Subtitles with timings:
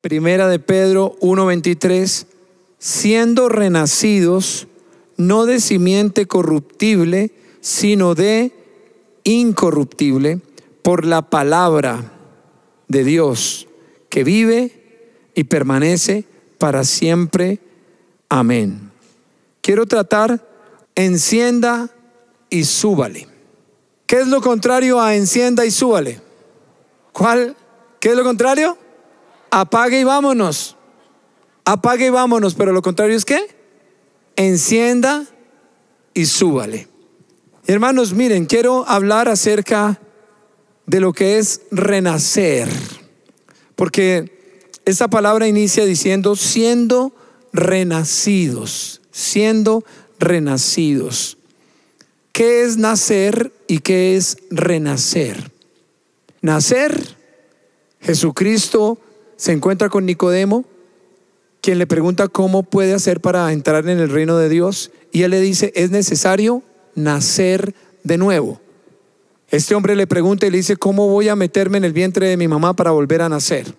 [0.00, 2.26] Primera de Pedro 1:23,
[2.78, 4.66] siendo renacidos
[5.16, 8.52] no de simiente corruptible, sino de
[9.24, 10.40] incorruptible,
[10.82, 12.12] por la palabra
[12.88, 13.68] de Dios,
[14.08, 16.24] que vive y permanece
[16.56, 17.58] para siempre.
[18.30, 18.90] Amén.
[19.60, 20.48] Quiero tratar,
[20.94, 21.90] encienda
[22.48, 23.28] y súbale.
[24.06, 26.20] ¿Qué es lo contrario a encienda y súbale?
[27.12, 27.54] ¿Cuál?
[28.00, 28.78] ¿Qué es lo contrario?
[29.50, 30.76] Apague y vámonos.
[31.64, 33.46] Apague y vámonos, pero lo contrario es qué?
[34.36, 35.26] Encienda
[36.14, 36.88] y súbale.
[37.66, 40.00] Hermanos, miren, quiero hablar acerca
[40.86, 42.68] de lo que es renacer,
[43.76, 47.14] porque esa palabra inicia diciendo siendo
[47.52, 49.84] renacidos, siendo
[50.18, 51.38] renacidos.
[52.32, 55.52] ¿Qué es nacer y qué es renacer?
[56.40, 57.16] Nacer,
[58.00, 58.98] Jesucristo
[59.40, 60.66] se encuentra con Nicodemo,
[61.62, 65.30] quien le pregunta cómo puede hacer para entrar en el reino de Dios, y él
[65.30, 66.62] le dice, es necesario
[66.94, 68.60] nacer de nuevo.
[69.48, 72.36] Este hombre le pregunta y le dice, ¿cómo voy a meterme en el vientre de
[72.36, 73.74] mi mamá para volver a nacer?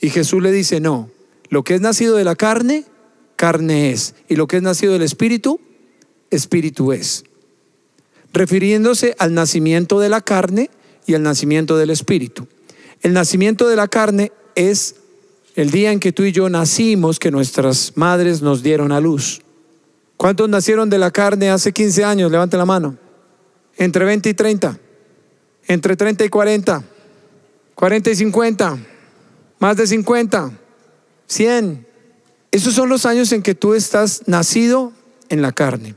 [0.00, 1.10] Y Jesús le dice, no,
[1.48, 2.84] lo que es nacido de la carne,
[3.34, 5.60] carne es, y lo que es nacido del espíritu,
[6.30, 7.24] espíritu es.
[8.32, 10.70] Refiriéndose al nacimiento de la carne
[11.06, 12.46] y al nacimiento del espíritu.
[13.02, 14.96] El nacimiento de la carne es
[15.54, 19.40] el día en que tú y yo nacimos, que nuestras madres nos dieron a luz.
[20.16, 22.30] ¿Cuántos nacieron de la carne hace 15 años?
[22.30, 22.96] Levante la mano.
[23.76, 24.78] Entre 20 y 30.
[25.66, 26.84] Entre 30 y 40.
[27.74, 28.78] 40 y 50.
[29.58, 30.52] Más de 50.
[31.26, 31.86] 100.
[32.50, 34.92] Esos son los años en que tú estás nacido
[35.28, 35.94] en la carne.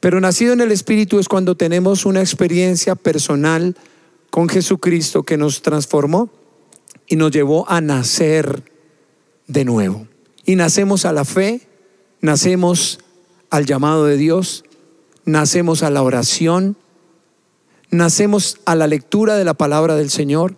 [0.00, 3.76] Pero nacido en el Espíritu es cuando tenemos una experiencia personal
[4.30, 6.30] con Jesucristo que nos transformó
[7.06, 8.62] y nos llevó a nacer
[9.46, 10.06] de nuevo.
[10.44, 11.62] Y nacemos a la fe,
[12.20, 12.98] nacemos
[13.50, 14.64] al llamado de Dios,
[15.24, 16.76] nacemos a la oración,
[17.90, 20.56] nacemos a la lectura de la palabra del Señor,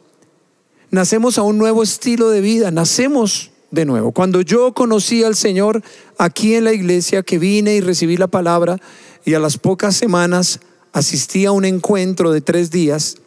[0.90, 4.12] nacemos a un nuevo estilo de vida, nacemos de nuevo.
[4.12, 5.82] Cuando yo conocí al Señor
[6.18, 8.78] aquí en la iglesia, que vine y recibí la palabra
[9.24, 10.60] y a las pocas semanas
[10.92, 13.18] asistí a un encuentro de tres días,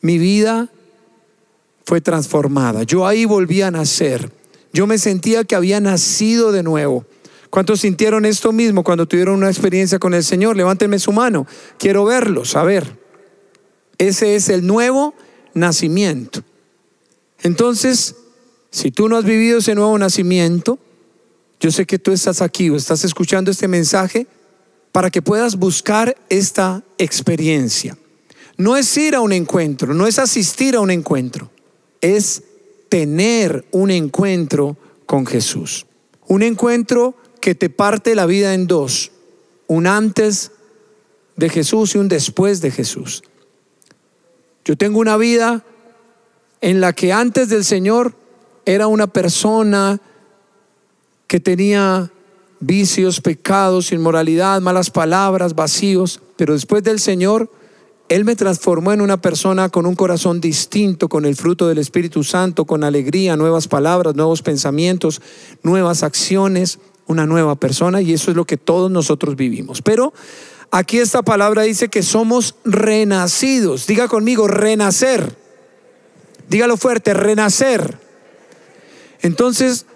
[0.00, 0.70] mi vida
[1.84, 2.82] fue transformada.
[2.82, 4.30] Yo ahí volví a nacer.
[4.72, 7.06] Yo me sentía que había nacido de nuevo.
[7.50, 10.56] ¿Cuántos sintieron esto mismo cuando tuvieron una experiencia con el Señor?
[10.56, 11.46] Levántenme su mano.
[11.78, 12.98] Quiero verlos, a ver.
[13.98, 15.14] Ese es el nuevo
[15.54, 16.42] nacimiento.
[17.42, 18.16] Entonces,
[18.70, 20.80] si tú no has vivido ese nuevo nacimiento,
[21.60, 24.26] yo sé que tú estás aquí o estás escuchando este mensaje
[24.90, 27.96] para que puedas buscar esta experiencia.
[28.56, 31.50] No es ir a un encuentro, no es asistir a un encuentro,
[32.04, 32.42] es
[32.90, 34.76] tener un encuentro
[35.06, 35.86] con Jesús.
[36.28, 39.10] Un encuentro que te parte la vida en dos,
[39.66, 40.52] un antes
[41.36, 43.22] de Jesús y un después de Jesús.
[44.66, 45.64] Yo tengo una vida
[46.60, 48.14] en la que antes del Señor
[48.66, 49.98] era una persona
[51.26, 52.10] que tenía
[52.60, 57.50] vicios, pecados, inmoralidad, malas palabras, vacíos, pero después del Señor,
[58.08, 62.22] Él me transformó en una persona con un corazón distinto, con el fruto del Espíritu
[62.22, 65.22] Santo, con alegría, nuevas palabras, nuevos pensamientos,
[65.62, 69.80] nuevas acciones, una nueva persona y eso es lo que todos nosotros vivimos.
[69.80, 70.12] Pero
[70.70, 73.86] aquí esta palabra dice que somos renacidos.
[73.86, 75.36] Diga conmigo, renacer.
[76.48, 77.98] Dígalo fuerte, renacer.
[79.22, 79.86] Entonces,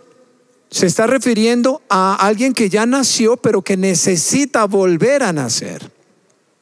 [0.70, 5.97] se está refiriendo a alguien que ya nació, pero que necesita volver a nacer.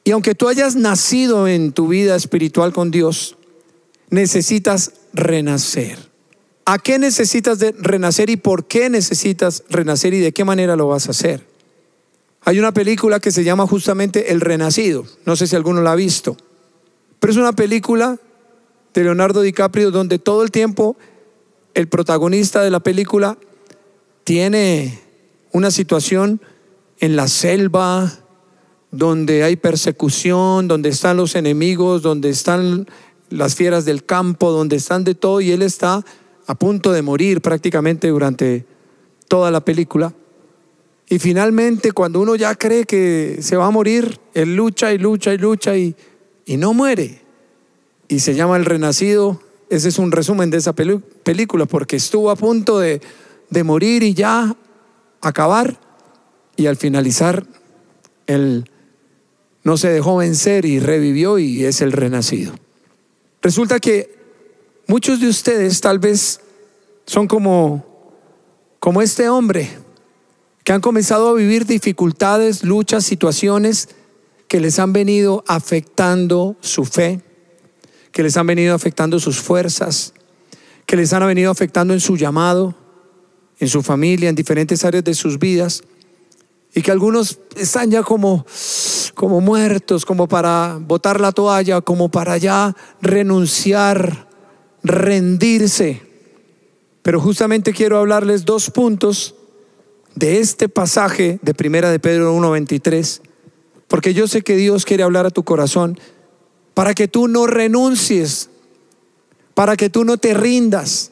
[0.06, 3.37] Y aunque tú hayas nacido en tu vida espiritual con Dios,
[4.09, 5.99] necesitas renacer.
[6.65, 10.87] ¿A qué necesitas de renacer y por qué necesitas renacer y de qué manera lo
[10.87, 11.45] vas a hacer?
[12.43, 15.05] Hay una película que se llama justamente El Renacido.
[15.25, 16.37] No sé si alguno la ha visto.
[17.19, 18.16] Pero es una película
[18.95, 20.97] de Leonardo DiCaprio donde todo el tiempo
[21.75, 23.39] el protagonista de la película
[24.22, 25.01] tiene
[25.51, 26.41] una situación
[27.01, 28.21] en la selva,
[28.91, 32.86] donde hay persecución, donde están los enemigos, donde están
[33.30, 36.04] las fieras del campo, donde están de todo, y él está
[36.47, 38.65] a punto de morir prácticamente durante
[39.28, 40.12] toda la película.
[41.09, 45.34] Y finalmente, cuando uno ya cree que se va a morir, él lucha y lucha
[45.34, 45.94] y lucha y,
[46.44, 47.21] y no muere.
[48.09, 49.41] Y se llama El Renacido.
[49.68, 53.00] Ese es un resumen de esa película, porque estuvo a punto de,
[53.50, 54.56] de morir y ya
[55.21, 55.78] acabar.
[56.56, 57.44] Y al finalizar,
[58.27, 58.68] él
[59.66, 62.54] no se dejó vencer y revivió y es el renacido.
[63.42, 64.16] Resulta que
[64.89, 66.41] Muchos de ustedes tal vez
[67.07, 67.84] son como,
[68.78, 69.68] como este hombre,
[70.63, 73.89] que han comenzado a vivir dificultades, luchas, situaciones
[74.47, 77.21] que les han venido afectando su fe,
[78.13, 80.15] que les han venido afectando sus fuerzas,
[80.86, 82.77] que les han venido afectando en su llamado,
[83.59, 85.83] en su familia, en diferentes áreas de sus vidas,
[86.72, 88.47] y que algunos están ya como,
[89.16, 94.28] como muertos, como para botar la toalla, como para ya renunciar,
[94.84, 96.03] rendirse.
[97.03, 99.34] Pero justamente quiero hablarles dos puntos
[100.15, 103.22] de este pasaje de Primera de Pedro 1:23,
[103.89, 105.98] porque yo sé que Dios quiere hablar a tu corazón
[106.74, 108.51] para que tú no renuncies,
[109.54, 111.10] para que tú no te rindas,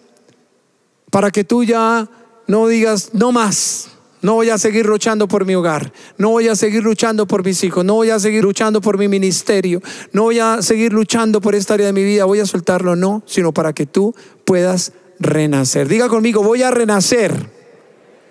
[1.11, 2.07] para que tú ya
[2.47, 3.94] no digas no más.
[4.25, 5.93] No voy a seguir luchando por mi hogar.
[6.17, 7.85] No voy a seguir luchando por mis hijos.
[7.85, 9.83] No voy a seguir luchando por mi ministerio.
[10.13, 12.25] No voy a seguir luchando por esta área de mi vida.
[12.25, 14.15] Voy a soltarlo, no, sino para que tú
[14.47, 15.89] puedas renacer.
[15.89, 17.35] Diga conmigo, voy a renacer.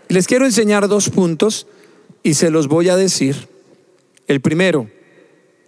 [0.07, 1.67] Les quiero enseñar dos puntos
[2.23, 3.47] y se los voy a decir.
[4.25, 4.89] El primero,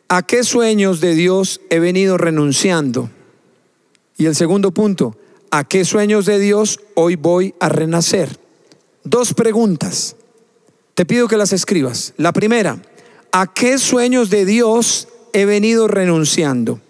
[0.07, 3.12] ¿a qué sueños de Dios he venido renunciando?
[4.18, 5.16] Y el segundo punto,
[5.51, 8.44] ¿a qué sueños de Dios hoy voy a renacer?
[9.06, 10.18] Dos preguntas.
[10.94, 12.13] Te pido que las escribas.
[12.18, 12.81] La primera,
[13.31, 16.81] ¿a qué sueños de Dios he venido renunciando?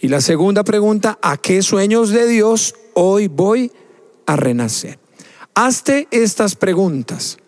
[0.00, 3.72] Y la segunda pregunta, ¿a qué sueños de Dios hoy voy
[4.26, 4.98] a renacer?
[5.54, 7.38] Hazte estas preguntas.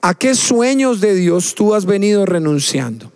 [0.00, 3.12] ¿A qué sueños de Dios tú has venido renunciando?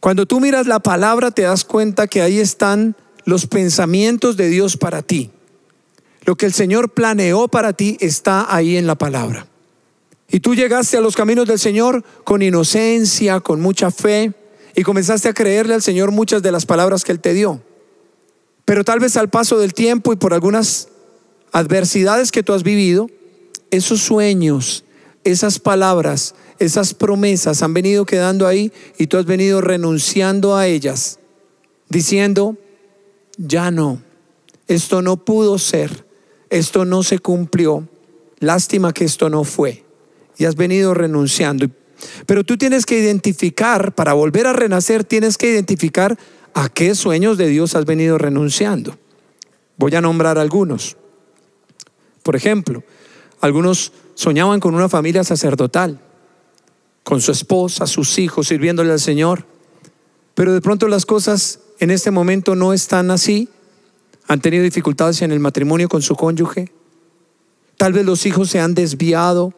[0.00, 4.76] Cuando tú miras la palabra te das cuenta que ahí están los pensamientos de Dios
[4.76, 5.30] para ti.
[6.28, 9.46] Lo que el Señor planeó para ti está ahí en la palabra.
[10.28, 14.34] Y tú llegaste a los caminos del Señor con inocencia, con mucha fe,
[14.76, 17.62] y comenzaste a creerle al Señor muchas de las palabras que Él te dio.
[18.66, 20.88] Pero tal vez al paso del tiempo y por algunas
[21.50, 23.08] adversidades que tú has vivido,
[23.70, 24.84] esos sueños,
[25.24, 31.20] esas palabras, esas promesas han venido quedando ahí y tú has venido renunciando a ellas,
[31.88, 32.58] diciendo,
[33.38, 34.02] ya no,
[34.66, 36.06] esto no pudo ser
[36.50, 37.88] esto no se cumplió,
[38.38, 39.84] lástima que esto no fue,
[40.36, 41.66] y has venido renunciando.
[42.26, 46.18] Pero tú tienes que identificar, para volver a renacer, tienes que identificar
[46.54, 48.96] a qué sueños de Dios has venido renunciando.
[49.76, 50.96] Voy a nombrar algunos.
[52.22, 52.82] Por ejemplo,
[53.40, 56.00] algunos soñaban con una familia sacerdotal,
[57.04, 59.46] con su esposa, sus hijos, sirviéndole al Señor.
[60.34, 63.48] Pero de pronto las cosas en este momento no están así
[64.28, 66.70] han tenido dificultades en el matrimonio con su cónyuge.
[67.78, 69.54] Tal vez los hijos se han desviado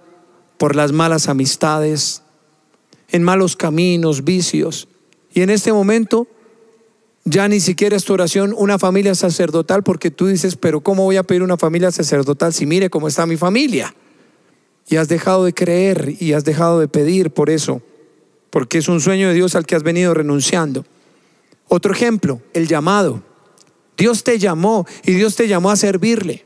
[0.58, 2.22] por las malas amistades,
[3.08, 4.88] en malos caminos, vicios.
[5.34, 6.28] Y en este momento
[7.25, 11.16] ya ni siquiera es tu oración una familia sacerdotal porque tú dices, pero ¿cómo voy
[11.16, 13.94] a pedir una familia sacerdotal si mire cómo está mi familia?
[14.88, 17.82] Y has dejado de creer y has dejado de pedir por eso,
[18.50, 20.84] porque es un sueño de Dios al que has venido renunciando.
[21.69, 23.30] Otro ejemplo, el llamado.
[23.96, 26.44] Dios te llamó y Dios te llamó a servirle.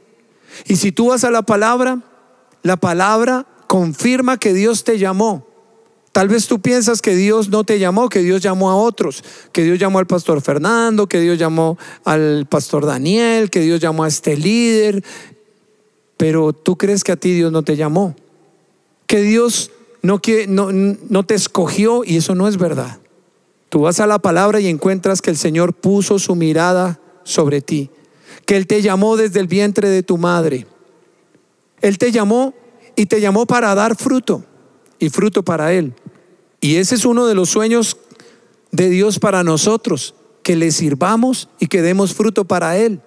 [0.67, 2.01] Y si tú vas a la palabra,
[2.63, 5.47] la palabra confirma que Dios te llamó.
[6.13, 9.65] Tal vez tú piensas que Dios no te llamó, que Dios llamó a otros, que
[9.65, 14.09] Dios llamó al pastor Fernando, que Dios llamó al pastor Daniel, que Dios llamó a
[14.09, 15.03] este líder,
[16.17, 18.15] pero tú crees que a ti Dios no te llamó,
[19.09, 19.73] que Dios
[20.03, 23.01] no, no, no te escogió y eso no es verdad.
[23.69, 27.91] Tú vas a la palabra y encuentras que el Señor puso su mirada sobre ti,
[28.47, 30.67] que Él te llamó desde el vientre de tu madre.
[31.81, 32.55] Él te llamó
[32.97, 34.45] y te llamó para dar fruto
[34.99, 35.95] y fruto para Él.
[36.61, 37.99] Y ese es uno de los sueños
[38.71, 43.01] de Dios para nosotros, que le sirvamos y que demos fruto para Él.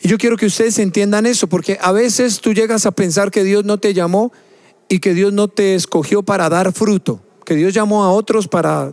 [0.00, 3.44] Y yo quiero que ustedes entiendan eso, porque a veces tú llegas a pensar que
[3.44, 4.32] Dios no te llamó
[4.88, 8.92] y que Dios no te escogió para dar fruto, que Dios llamó a otros para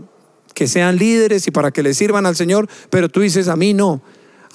[0.54, 3.74] que sean líderes y para que le sirvan al Señor, pero tú dices, a mí
[3.74, 4.01] no,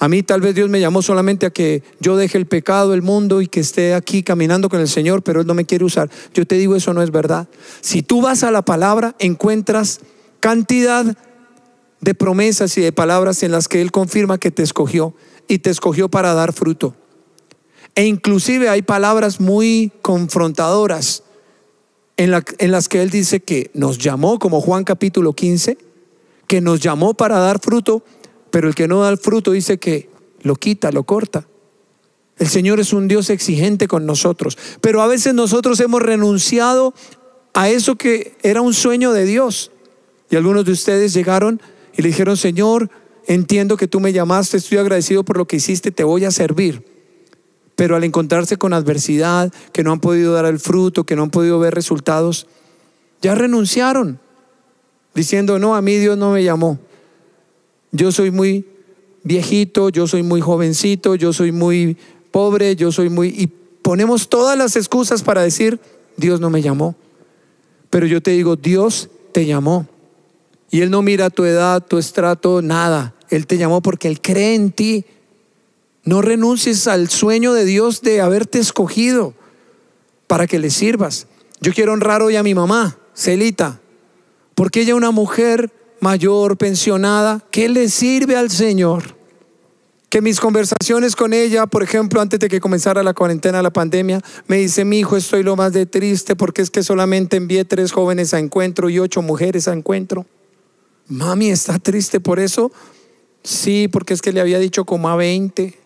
[0.03, 3.01] a mí tal vez Dios me llamó solamente a que yo deje el pecado, el
[3.01, 6.09] mundo y que esté aquí caminando con el Señor, pero Él no me quiere usar.
[6.33, 7.47] Yo te digo, eso no es verdad.
[7.79, 10.01] Si tú vas a la palabra, encuentras
[10.41, 11.17] cantidad
[12.01, 15.13] de promesas y de palabras en las que Él confirma que te escogió
[15.47, 16.97] y te escogió para dar fruto.
[17.95, 21.23] E inclusive hay palabras muy confrontadoras
[22.17, 25.77] en, en, las que Él dice que nos llamó, como Juan capítulo 15,
[26.47, 28.03] que nos llamó para dar fruto
[28.53, 30.11] pero el que no da el fruto dice que
[30.43, 31.47] lo quita, lo corta.
[32.37, 36.93] El Señor es un Dios exigente con nosotros, pero a veces nosotros hemos renunciado
[37.55, 39.71] a eso que era un sueño de Dios.
[40.29, 41.63] Y algunos de ustedes llegaron
[41.97, 42.91] y le dijeron, Señor,
[43.25, 46.85] entiendo que tú me llamaste, estoy agradecido por lo que hiciste, te voy a servir.
[47.75, 51.31] pero al encontrarse con adversidad, que no han podido dar el fruto, que no han
[51.31, 52.45] podido ver resultados,
[53.19, 54.19] ya renunciaron,
[55.15, 56.77] diciendo, no, a mí Dios no me llamó.
[57.93, 58.65] Yo soy muy
[59.23, 61.95] viejito, yo soy muy jovencito, yo soy muy
[62.31, 63.29] pobre, yo soy muy...
[63.29, 65.79] Y ponemos todas las excusas para decir,
[66.17, 66.95] Dios no me llamó.
[67.91, 69.87] Pero yo te digo, Dios te llamó.
[70.71, 73.13] Y Él no mira tu edad, tu estrato, nada.
[73.29, 75.05] Él te llamó porque Él cree en ti.
[76.03, 79.35] No renuncies al sueño de Dios de haberte escogido
[80.25, 81.27] para que le sirvas.
[81.61, 83.79] Yo quiero honrar hoy a mi mamá, Celita,
[84.55, 85.71] porque ella una mujer
[86.03, 89.15] mayor, pensionada, que le sirve al Señor.
[90.09, 94.21] Que mis conversaciones con ella, por ejemplo, antes de que comenzara la cuarentena, la pandemia,
[94.45, 97.91] me dice, mi hijo, estoy lo más de triste porque es que solamente envié tres
[97.91, 100.27] jóvenes a encuentro y ocho mujeres a encuentro.
[101.07, 102.71] Mami, ¿está triste por eso?
[103.41, 105.79] Sí, porque es que le había dicho como a 20.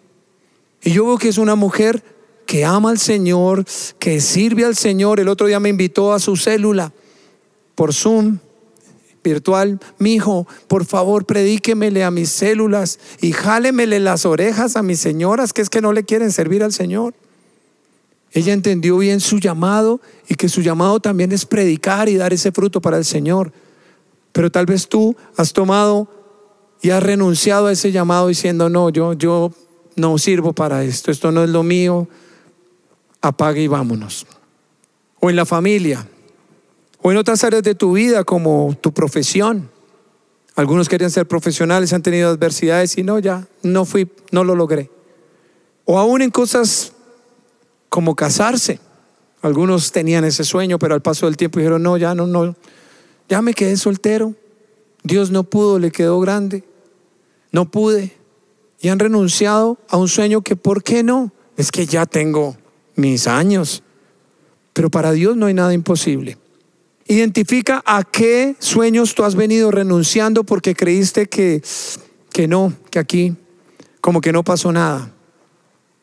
[0.83, 2.03] Y yo veo que es una mujer
[2.45, 3.65] que ama al Señor,
[3.99, 5.19] que sirve al Señor.
[5.19, 6.91] El otro día me invitó a su célula
[7.75, 8.39] por Zoom
[9.27, 9.79] virtual.
[9.99, 15.53] Mi hijo, por favor, predíquemele a mis células y jálemele las orejas a mis señoras,
[15.53, 17.13] que es que no le quieren servir al Señor.
[18.31, 22.51] Ella entendió bien su llamado y que su llamado también es predicar y dar ese
[22.51, 23.51] fruto para el Señor.
[24.31, 26.07] Pero tal vez tú has tomado
[26.81, 29.51] y has renunciado a ese llamado diciendo, no, yo, yo
[29.95, 32.07] no sirvo para esto, esto no es lo mío,
[33.21, 34.27] apague y vámonos.
[35.19, 36.07] O en la familia,
[37.07, 39.69] o en otras áreas de tu vida como tu profesión.
[40.55, 44.91] Algunos querían ser profesionales, han tenido adversidades y no, ya, no fui, no lo logré.
[45.85, 46.91] O aún en cosas
[47.87, 48.81] como casarse.
[49.41, 52.57] Algunos tenían ese sueño, pero al paso del tiempo dijeron, no, ya no, no,
[53.29, 54.35] ya me quedé soltero.
[55.01, 56.65] Dios no pudo, le quedó grande.
[57.53, 58.17] No pude
[58.81, 61.31] y han renunciado a un sueño que, ¿por qué no?
[61.55, 62.57] Es que ya tengo
[62.95, 63.81] mis años.
[64.73, 66.37] Pero para Dios no hay nada imposible.
[67.07, 71.61] Identifica a qué sueños tú has venido renunciando porque creíste que,
[72.31, 73.35] que no, que aquí
[74.01, 75.11] como que no pasó nada.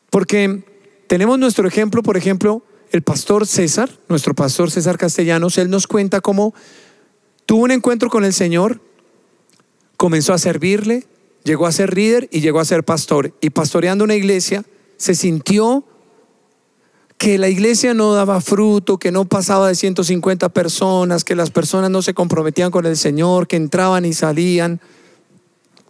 [0.09, 0.63] Porque
[1.07, 6.21] tenemos nuestro ejemplo, por ejemplo, el pastor César, nuestro pastor César Castellanos, él nos cuenta
[6.21, 6.53] cómo
[7.45, 8.81] tuvo un encuentro con el Señor,
[9.97, 11.05] comenzó a servirle,
[11.43, 13.33] llegó a ser líder y llegó a ser pastor.
[13.41, 14.63] Y pastoreando una iglesia,
[14.97, 15.85] se sintió
[17.17, 21.89] que la iglesia no daba fruto, que no pasaba de 150 personas, que las personas
[21.89, 24.81] no se comprometían con el Señor, que entraban y salían.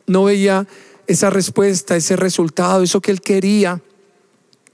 [0.05, 0.67] No veía
[1.07, 3.81] esa respuesta, ese resultado, eso que él quería.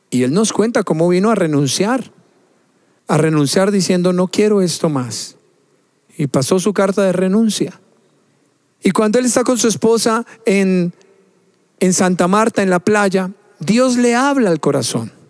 [0.10, 2.12] Y él nos cuenta cómo vino a renunciar,
[3.08, 5.38] a renunciar diciendo, no quiero esto más.
[6.18, 7.80] Y pasó su carta de renuncia.
[8.84, 10.94] Y cuando él está con su esposa en,
[11.80, 15.21] en Santa Marta, en la playa, Dios le habla al corazón.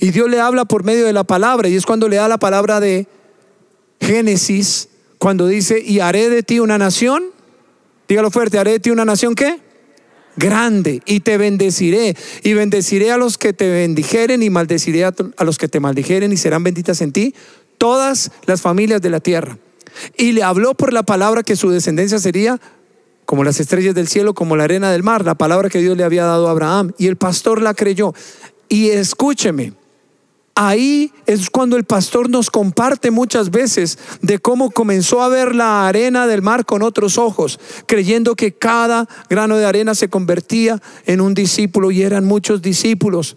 [0.00, 1.68] Y Dios le habla por medio de la palabra.
[1.68, 3.06] Y es cuando le da la palabra de
[4.00, 7.24] Génesis, cuando dice, y haré de ti una nación.
[8.08, 9.60] Dígalo fuerte, haré de ti una nación qué?
[10.36, 11.02] Grande.
[11.06, 12.16] Y te bendeciré.
[12.42, 16.32] Y bendeciré a los que te bendijeren y maldeciré a, a los que te maldijeren
[16.32, 17.34] y serán benditas en ti
[17.78, 19.58] todas las familias de la tierra.
[20.16, 22.60] Y le habló por la palabra que su descendencia sería
[23.24, 26.04] como las estrellas del cielo, como la arena del mar, la palabra que Dios le
[26.04, 26.92] había dado a Abraham.
[26.98, 28.14] Y el pastor la creyó.
[28.72, 29.74] Y escúcheme,
[30.54, 35.86] ahí es cuando el pastor nos comparte muchas veces de cómo comenzó a ver la
[35.86, 41.20] arena del mar con otros ojos, creyendo que cada grano de arena se convertía en
[41.20, 43.36] un discípulo y eran muchos discípulos.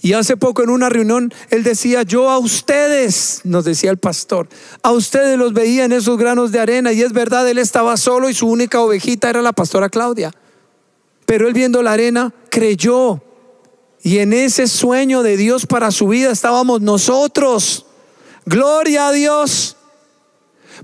[0.00, 4.48] Y hace poco en una reunión él decía, yo a ustedes, nos decía el pastor,
[4.82, 6.90] a ustedes los veía en esos granos de arena.
[6.94, 10.32] Y es verdad, él estaba solo y su única ovejita era la pastora Claudia.
[11.26, 13.22] Pero él viendo la arena creyó.
[14.02, 17.86] Y en ese sueño de Dios para su vida estábamos nosotros.
[18.44, 19.76] Gloria a Dios.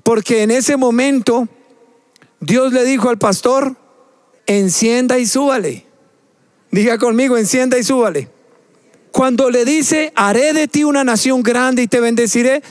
[0.02, 1.48] Porque en ese momento
[2.40, 3.76] Dios le dijo al pastor,
[4.46, 5.86] encienda y súbale.
[6.70, 8.28] Diga conmigo, encienda y súbale.
[9.10, 12.62] Cuando le dice, haré de ti una nación grande y te bendeciré,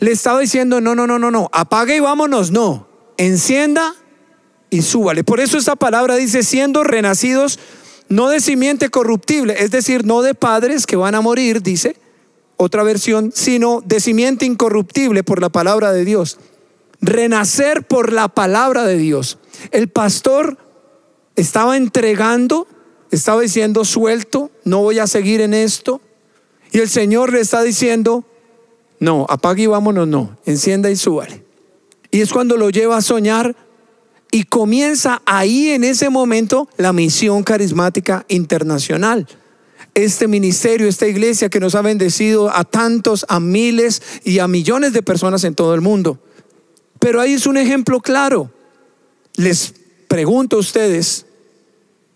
[0.00, 3.94] le estaba diciendo, no, no, no, no, no, apague y vámonos, no, encienda
[4.70, 5.22] y súbale.
[5.22, 7.58] Por eso esta palabra dice, siendo renacidos,
[8.12, 11.96] no de simiente corruptible, es decir, no de padres que van a morir, dice
[12.56, 16.38] otra versión, sino de simiente incorruptible por la palabra de Dios.
[17.00, 19.38] Renacer por la palabra de Dios.
[19.72, 20.58] El pastor
[21.34, 22.68] estaba entregando
[23.12, 26.00] estaba diciendo, suelto, no voy a seguir en esto.
[26.72, 28.24] Y el Señor le está diciendo,
[28.98, 31.44] no, apague y vámonos, no, encienda y súbale.
[32.10, 33.54] Y es cuando lo lleva a soñar
[34.32, 39.28] y comienza ahí en ese momento la misión carismática internacional.
[39.94, 44.94] este ministerio, esta iglesia que nos ha bendecido a tantos, a miles y a millones
[44.94, 46.18] de personas en todo el mundo.
[46.98, 48.50] Pero ahí es un ejemplo claro.
[49.36, 49.74] Les
[50.08, 51.26] pregunto a ustedes,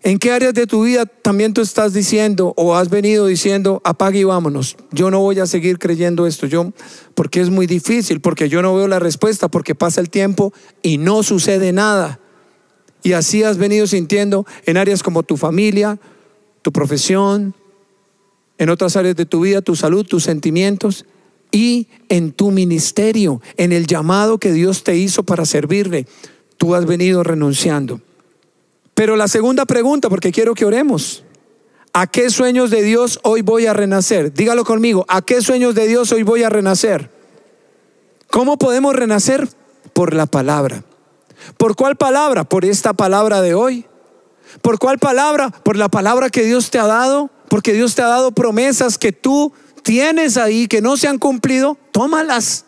[0.07, 4.19] ¿en qué áreas de tu vida también tú estás diciendo o has venido diciendo, apague
[4.19, 4.77] y vámonos?
[4.91, 6.71] Yo no voy a seguir creyendo esto, yo,
[7.13, 10.97] porque es muy difícil, porque yo no veo la respuesta, porque pasa el tiempo y
[10.97, 12.21] no sucede nada.
[13.03, 15.99] Y así has venido sintiendo en áreas como tu familia,
[16.61, 17.53] tu profesión,
[18.57, 21.05] en otras áreas de tu vida, tu salud, tus sentimientos
[21.51, 26.07] y en tu ministerio, en el llamado que Dios te hizo para servirle.
[26.55, 27.99] Tú has venido renunciando.
[28.97, 31.23] Pero la segunda pregunta, porque quiero que oremos.
[31.93, 34.33] ¿A qué sueños de Dios hoy voy a renacer?
[34.33, 35.05] Dígalo conmigo.
[35.07, 37.11] ¿A qué sueños de Dios hoy voy a renacer?
[38.31, 39.47] ¿Cómo podemos renacer?
[39.93, 40.83] Por la palabra.
[41.57, 42.43] ¿Por cuál palabra?
[42.43, 43.85] Por esta palabra de hoy.
[44.63, 45.51] ¿Por cuál palabra?
[45.51, 47.29] Por la palabra que Dios te ha dado.
[47.49, 51.77] Porque Dios te ha dado promesas que tú tienes ahí que no se han cumplido,
[51.91, 52.65] tómalas.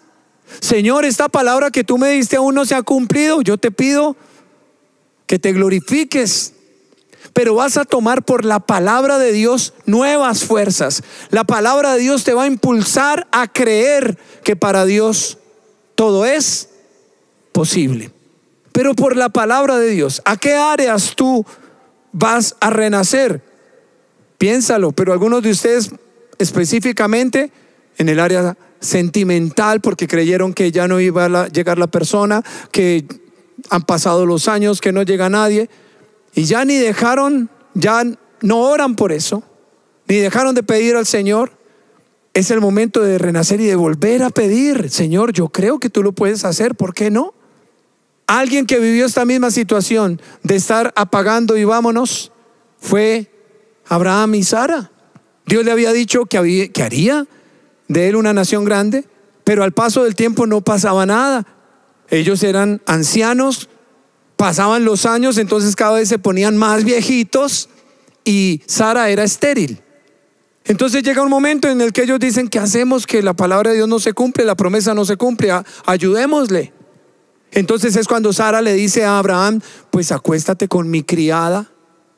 [0.59, 3.41] Señor, esta palabra que tú me diste aún no se ha cumplido.
[3.41, 4.15] Yo te pido
[5.29, 6.53] que te glorifiques.
[7.33, 11.03] Pero vas a tomar por la palabra de Dios nuevas fuerzas.
[11.29, 15.37] La palabra de Dios te va a impulsar a creer que para Dios
[15.93, 16.69] todo es
[17.51, 18.09] posible.
[18.71, 21.45] Pero por la palabra de Dios, ¿a qué áreas tú
[22.11, 23.43] vas a renacer?
[24.39, 25.91] Piénsalo, pero algunos de ustedes
[26.39, 27.51] específicamente
[27.99, 33.05] en el área sentimental porque creyeron que ya no iba a llegar la persona, que
[33.69, 35.69] han pasado los años, que no llega nadie
[36.33, 38.03] y ya ni dejaron, ya
[38.41, 39.43] no oran por eso,
[40.07, 41.51] ni dejaron de pedir al Señor.
[42.33, 46.03] Es el momento de renacer y de volver a pedir, Señor, yo creo que tú
[46.03, 47.33] lo puedes hacer, ¿por qué no?
[48.27, 52.31] Alguien que vivió esta misma situación de estar apagando y vámonos
[52.77, 53.31] fue
[53.87, 54.91] Abraham y Sara.
[55.47, 57.25] Dios le había dicho que, que haría
[57.87, 59.05] de él una nación grande,
[59.43, 61.45] pero al paso del tiempo no pasaba nada.
[62.11, 63.69] Ellos eran ancianos,
[64.35, 67.69] pasaban los años, entonces cada vez se ponían más viejitos
[68.25, 69.81] y Sara era estéril.
[70.65, 73.07] Entonces llega un momento en el que ellos dicen, ¿qué hacemos?
[73.07, 75.51] Que la palabra de Dios no se cumple, la promesa no se cumple,
[75.85, 76.73] ayudémosle.
[77.51, 81.71] Entonces es cuando Sara le dice a Abraham, pues acuéstate con mi criada,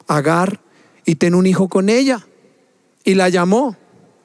[0.07, 0.59] Agar,
[1.05, 2.27] y ten un hijo con ella.
[3.03, 3.77] Y la llamó.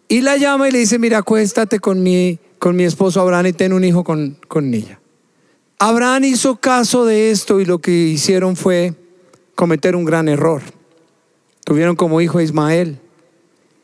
[0.09, 3.53] Y la llama y le dice, mira, acuéstate con mi, con mi esposo Abraham y
[3.53, 5.01] ten un hijo con, con ella.
[5.79, 8.95] Abraham hizo caso de esto y lo que hicieron fue
[9.55, 10.63] cometer un gran error.
[11.65, 12.99] Tuvieron como hijo a Ismael.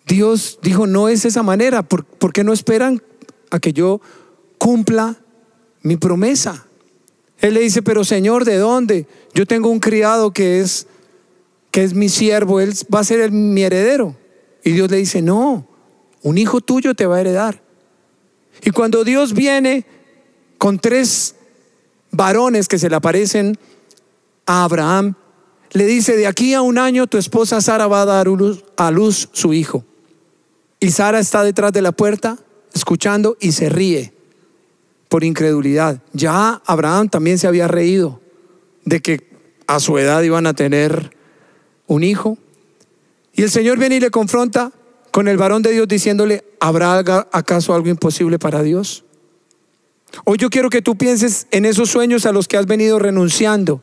[0.07, 3.03] Dios dijo, no es esa manera, ¿por, ¿por qué no esperan
[3.51, 4.01] a que yo
[4.59, 5.17] cumpla
[5.83, 6.67] mi promesa?
[7.39, 9.07] Él le dice, pero Señor, ¿de dónde?
[9.35, 10.87] Yo tengo un criado que es,
[11.71, 14.17] que es mi siervo, él va a ser mi heredero.
[14.65, 15.67] Y Dios le dice, no,
[16.23, 17.61] un hijo tuyo te va a heredar.
[18.65, 19.85] Y cuando Dios viene
[20.57, 21.35] con tres
[22.13, 23.59] varones que se le aparecen
[24.47, 25.15] a Abraham,
[25.73, 28.29] le dice, de aquí a un año tu esposa Sara va a dar
[28.77, 29.85] a luz su hijo.
[30.79, 32.39] Y Sara está detrás de la puerta,
[32.75, 34.13] escuchando y se ríe
[35.09, 36.03] por incredulidad.
[36.13, 38.21] Ya Abraham también se había reído
[38.85, 39.31] de que
[39.67, 41.17] a su edad iban a tener
[41.87, 42.37] un hijo.
[43.33, 44.73] Y el Señor viene y le confronta
[45.11, 46.99] con el varón de Dios diciéndole, ¿habrá
[47.33, 49.05] acaso algo imposible para Dios?
[50.25, 53.83] Hoy yo quiero que tú pienses en esos sueños a los que has venido renunciando,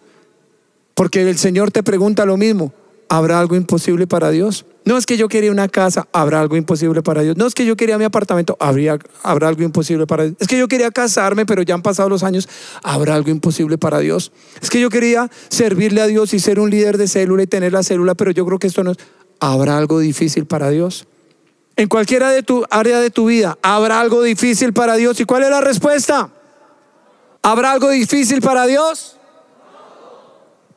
[0.93, 2.73] porque el Señor te pregunta lo mismo,
[3.09, 4.65] ¿habrá algo imposible para Dios?
[4.85, 7.37] No es que yo quería una casa, habrá algo imposible para Dios.
[7.37, 10.35] No es que yo quería mi apartamento, habría, habrá algo imposible para Dios.
[10.39, 12.49] Es que yo quería casarme, pero ya han pasado los años,
[12.81, 14.31] habrá algo imposible para Dios.
[14.61, 17.73] Es que yo quería servirle a Dios y ser un líder de célula y tener
[17.73, 18.97] la célula, pero yo creo que esto no es.
[19.39, 21.07] ¿Habrá algo difícil para Dios?
[21.79, 25.17] En cualquiera de tu área de tu vida, ¿habrá algo difícil para Dios?
[25.21, 26.29] ¿Y cuál es la respuesta?
[27.41, 29.15] ¿Habrá algo difícil para Dios?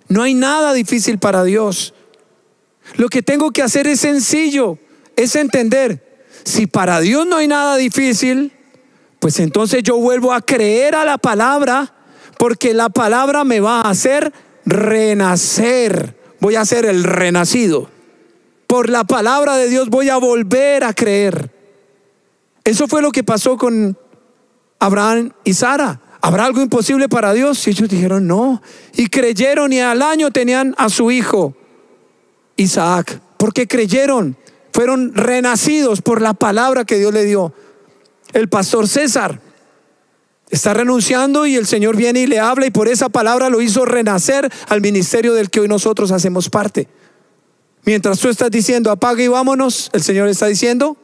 [0.07, 1.93] No hay nada difícil para Dios.
[2.95, 4.79] Lo que tengo que hacer es sencillo,
[5.17, 8.53] es entender, si para Dios no hay nada difícil,
[9.19, 11.93] pues entonces yo vuelvo a creer a la palabra,
[12.39, 14.33] porque la palabra me va a hacer
[14.65, 16.17] renacer.
[16.39, 17.91] Voy a ser el renacido
[18.73, 21.51] por la palabra de Dios voy a volver a creer.
[22.65, 23.99] Eso fue lo que pasó con
[24.79, 26.01] Abraham y Sara.
[26.23, 27.67] ¿Habrá algo imposible para Dios?
[27.67, 28.63] Y ellos dijeron no.
[28.95, 31.55] Y creyeron y al año tenían a su hijo,
[32.57, 33.21] Isaac.
[33.37, 34.39] Porque creyeron.
[34.73, 37.53] Fueron renacidos por la palabra que Dios le dio.
[38.33, 39.39] El pastor César
[40.49, 43.85] está renunciando y el Señor viene y le habla y por esa palabra lo hizo
[43.85, 46.89] renacer al ministerio del que hoy nosotros hacemos parte.
[47.85, 50.97] Mientras tú estás diciendo apague y vámonos, el Señor está diciendo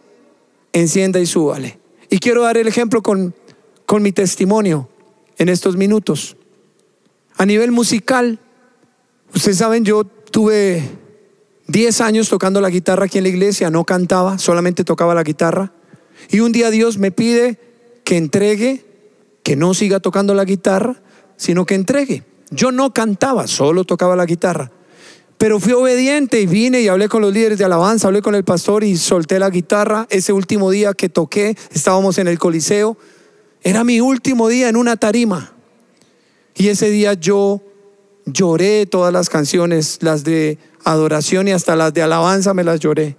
[0.72, 1.78] encienda y súbale.
[2.10, 3.34] Y quiero dar el ejemplo con,
[3.86, 4.88] con mi testimonio
[5.38, 6.36] en estos minutos.
[7.36, 8.38] A nivel musical,
[9.34, 10.82] ustedes saben, yo tuve
[11.66, 15.72] 10 años tocando la guitarra aquí en la iglesia, no cantaba, solamente tocaba la guitarra.
[16.30, 17.58] Y un día Dios me pide
[18.04, 18.84] que entregue,
[19.42, 21.02] que no siga tocando la guitarra,
[21.36, 22.24] sino que entregue.
[22.50, 24.72] Yo no cantaba, solo tocaba la guitarra.
[25.38, 28.42] Pero fui obediente y vine y hablé con los líderes de alabanza, hablé con el
[28.42, 30.06] pastor y solté la guitarra.
[30.10, 32.96] Ese último día que toqué, estábamos en el Coliseo,
[33.62, 35.52] era mi último día en una tarima.
[36.56, 37.62] Y ese día yo
[38.26, 43.16] lloré todas las canciones, las de adoración y hasta las de alabanza me las lloré.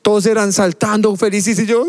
[0.00, 1.84] Todos eran saltando felices y yo,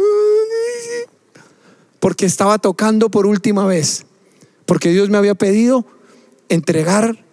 [2.02, 4.06] porque estaba tocando por última vez,
[4.66, 5.86] porque Dios me había pedido
[6.50, 7.27] entregar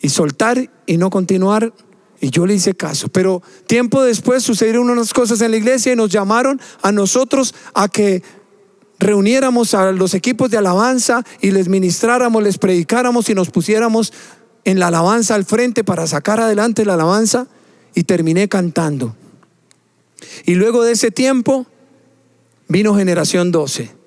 [0.00, 1.72] y soltar y no continuar.
[2.20, 3.08] Y yo le hice caso.
[3.08, 7.88] Pero tiempo después sucedieron unas cosas en la iglesia y nos llamaron a nosotros a
[7.88, 8.22] que
[8.98, 14.12] reuniéramos a los equipos de alabanza y les ministráramos, les predicáramos y nos pusiéramos
[14.64, 17.46] en la alabanza al frente para sacar adelante la alabanza
[17.94, 19.16] y terminé cantando.
[20.44, 21.66] Y luego de ese tiempo
[22.68, 23.99] vino generación 12.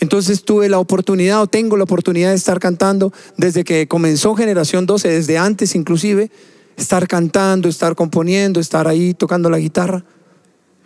[0.00, 4.86] Entonces tuve la oportunidad o tengo la oportunidad de estar cantando desde que comenzó generación
[4.86, 6.30] 12, desde antes inclusive,
[6.76, 10.04] estar cantando, estar componiendo, estar ahí tocando la guitarra.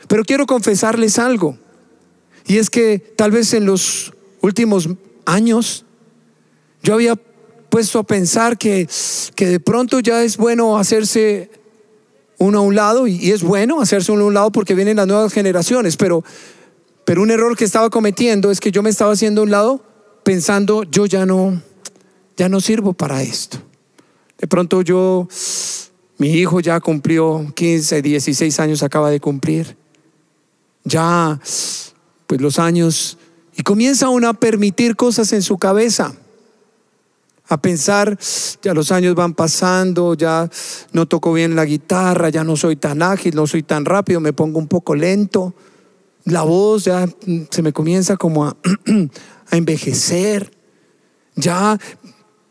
[0.09, 1.57] Pero quiero confesarles algo,
[2.47, 4.89] y es que tal vez en los últimos
[5.25, 5.85] años
[6.83, 7.17] yo había
[7.71, 8.87] puesto a pensar que,
[9.35, 11.51] que de pronto ya es bueno hacerse
[12.39, 15.07] uno a un lado, y, es bueno hacerse uno a un lado porque vienen las
[15.07, 16.25] nuevas generaciones, pero
[17.05, 19.85] pero un error que estaba cometiendo es que yo me estaba haciendo a un lado
[20.23, 21.61] pensando, yo ya no,
[22.37, 23.59] ya no sirvo para esto.
[24.39, 25.29] De pronto yo,
[26.19, 29.77] mi hijo ya cumplió 15, 16 años, acaba de cumplir.
[30.85, 31.39] Ya,
[32.27, 33.19] pues los años,
[33.55, 36.15] y comienza uno a permitir cosas en su cabeza
[37.49, 38.19] a pensar,
[38.63, 40.49] ya los años van pasando, ya
[40.93, 44.33] no toco bien la guitarra, ya no soy tan ágil, no soy tan rápido, me
[44.33, 45.55] pongo un poco lento
[46.25, 47.07] la voz ya
[47.51, 48.57] se me comienza como a,
[49.51, 50.51] envejecer.
[51.37, 51.79] Ya,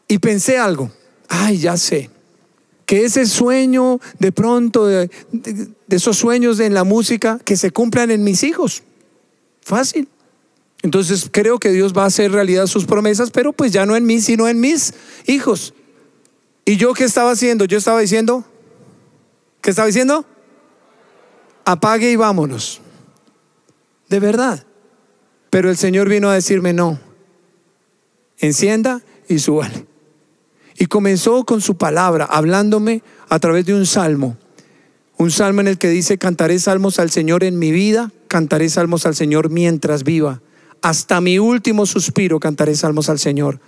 [0.08, 0.92] y pensé algo,
[1.30, 2.10] ay, ya sé,
[2.86, 5.10] que ese sueño de pronto, de,
[5.90, 8.84] esos sueños en la música, que se cumplan en mis hijos.
[9.62, 10.10] Fácil.
[10.82, 14.06] Entonces creo que Dios va a hacer realidad sus promesas, pero pues ya no en
[14.06, 14.94] mí, sino en mis
[15.28, 15.74] hijos.
[16.66, 17.64] ¿Y yo qué estaba haciendo?
[17.64, 18.44] Yo estaba diciendo,
[19.62, 20.26] ¿qué estaba diciendo?
[21.64, 22.83] Apague y vámonos
[24.14, 24.64] de verdad.
[25.50, 27.00] Pero el Señor vino a decirme, no,
[28.38, 29.88] encienda y súbale.
[30.78, 34.38] Y comenzó con su palabra, hablándome a través de un salmo.
[35.18, 39.08] Un salmo en el que dice, cantaré salmos al Señor en mi vida, cantaré salmos
[39.08, 40.42] al Señor mientras viva.
[40.84, 43.60] Hasta mi último suspiro cantaré salmos al Señor.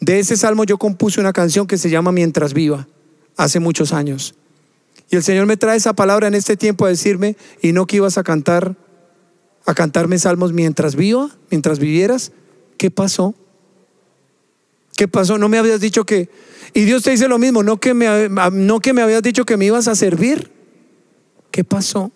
[0.00, 2.88] De ese salmo yo compuse una canción que se llama Mientras viva,
[3.36, 4.34] hace muchos años.
[5.10, 7.98] Y el Señor me trae esa palabra en este tiempo a decirme, y no que
[7.98, 8.74] ibas a cantar
[9.66, 12.32] a cantarme salmos mientras viva, mientras vivieras.
[12.78, 13.34] ¿Qué pasó?
[14.96, 15.38] ¿Qué pasó?
[15.38, 16.30] No me habías dicho que...
[16.72, 19.56] Y Dios te dice lo mismo, no que me, no que me habías dicho que
[19.56, 20.50] me ibas a servir.
[21.50, 22.12] ¿Qué pasó?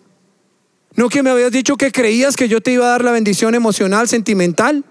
[0.95, 3.55] No que me habías dicho que creías que yo te iba a dar la bendición
[3.55, 4.83] emocional, sentimental.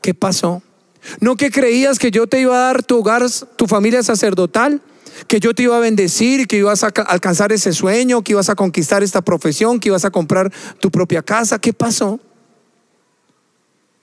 [0.00, 0.62] ¿Qué pasó?
[1.20, 3.24] No que creías que yo te iba a dar tu hogar,
[3.56, 4.82] tu familia sacerdotal
[5.26, 8.54] que yo te iba a bendecir, que ibas a alcanzar ese sueño, que ibas a
[8.54, 11.58] conquistar esta profesión, que ibas a comprar tu propia casa.
[11.58, 12.20] ¿Qué pasó?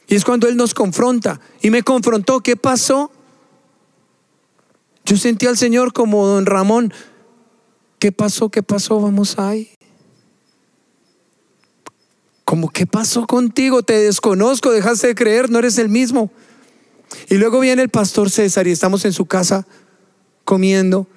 [0.07, 1.39] Y es cuando Él nos confronta.
[1.61, 3.11] Y me confrontó, ¿qué pasó?
[5.05, 6.93] Yo sentí al Señor como don Ramón.
[7.99, 8.49] ¿Qué pasó?
[8.49, 8.99] ¿Qué pasó?
[8.99, 9.71] Vamos ahí.
[12.43, 13.81] Como, ¿qué pasó contigo?
[13.81, 16.31] Te desconozco, dejaste de creer, no eres el mismo.
[17.29, 19.65] Y luego viene el pastor César y estamos en su casa
[20.45, 21.07] comiendo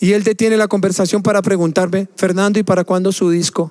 [0.00, 3.70] y él detiene la conversación para preguntarme, Fernando, ¿y para cuándo su disco?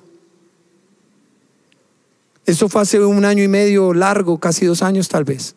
[2.46, 5.56] Eso fue hace un año y medio largo, casi dos años tal vez.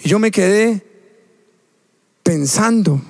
[0.00, 0.84] Y yo me quedé
[2.22, 3.00] pensando,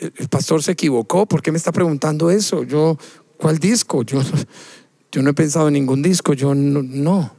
[0.00, 2.62] el pastor se equivocó, ¿por qué me está preguntando eso?
[2.62, 2.96] Yo,
[3.36, 4.02] ¿cuál disco?
[4.02, 4.20] Yo,
[5.10, 7.32] yo no he pensado en ningún disco, yo no.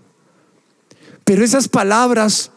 [1.23, 2.51] Pero esas palabras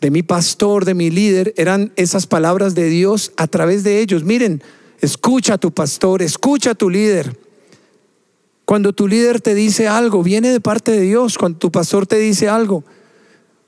[0.00, 4.24] de mi pastor, de mi líder, eran esas palabras de Dios a través de ellos.
[4.24, 4.62] Miren,
[5.00, 7.38] escucha a tu pastor, escucha a tu líder.
[8.64, 11.36] Cuando tu líder te dice algo, viene de parte de Dios.
[11.38, 12.84] Cuando tu pastor te dice algo.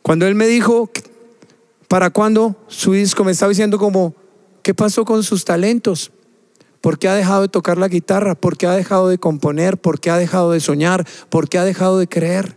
[0.03, 0.91] Cuando él me dijo,
[1.89, 3.25] ¿para cuándo su disco?
[3.25, 4.15] Me estaba diciendo como,
[4.63, 6.13] ¿qué pasó con sus talentos?
[6.81, 8.35] ¿Por qué ha dejado de tocar la guitarra?
[8.35, 9.77] ¿Por qué ha dejado de componer?
[9.77, 11.07] ¿Por qué ha dejado de soñar?
[11.29, 12.57] ¿Por qué ha dejado de creer?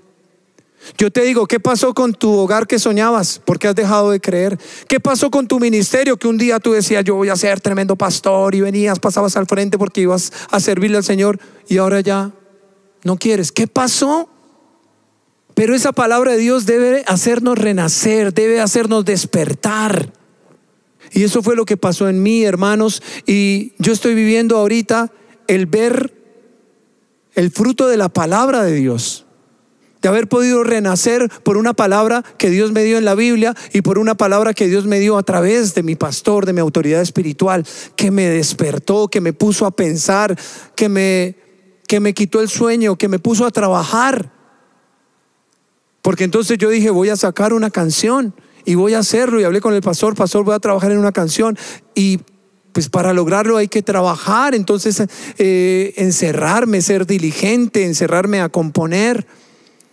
[0.98, 3.40] Yo te digo, ¿qué pasó con tu hogar que soñabas?
[3.44, 4.58] ¿Por qué has dejado de creer?
[4.88, 7.96] ¿Qué pasó con tu ministerio que un día tú decías, yo voy a ser tremendo
[7.96, 12.32] pastor y venías, pasabas al frente porque ibas a servirle al Señor y ahora ya
[13.04, 13.52] no quieres?
[13.52, 14.30] ¿Qué pasó?
[15.54, 20.14] Pero esa palabra de Dios debe hacernos renacer, debe hacernos despertar.
[21.12, 23.02] Y eso fue lo que pasó en mí, hermanos.
[23.26, 25.12] Y yo estoy viviendo ahorita
[25.48, 26.14] el ver
[27.36, 29.26] el fruto de la palabra de Dios.
[30.02, 33.82] De haber podido renacer por una palabra que Dios me dio en la Biblia y
[33.82, 37.02] por una palabra que Dios me dio a través de mi pastor, de mi autoridad
[37.02, 40.38] espiritual, que me despertó, que me puso a pensar,
[40.76, 41.36] que me,
[41.88, 44.32] que me quitó el sueño, que me puso a trabajar.
[46.02, 48.34] Porque entonces yo dije, voy a sacar una canción
[48.66, 49.40] y voy a hacerlo.
[49.40, 51.58] Y hablé con el pastor, pastor, voy a trabajar en una canción.
[51.94, 52.20] Y
[52.72, 54.56] pues para lograrlo hay que trabajar.
[54.56, 55.04] Entonces,
[55.38, 59.28] eh, encerrarme, ser diligente, encerrarme a componer.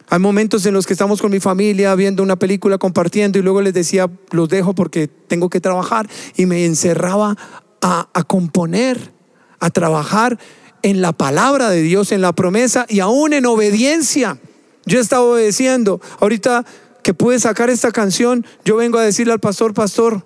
[0.08, 3.60] Hay momentos en los que estamos con mi familia viendo una película, compartiendo y luego
[3.60, 7.36] les decía, los dejo porque tengo que trabajar y me encerraba
[7.80, 9.12] a, a componer,
[9.58, 10.38] a trabajar
[10.82, 14.38] en la palabra de Dios, en la promesa y aún en obediencia.
[14.84, 16.00] Yo estaba obedeciendo.
[16.20, 16.64] Ahorita
[17.02, 20.24] que pude sacar esta canción, yo vengo a decirle al pastor, pastor,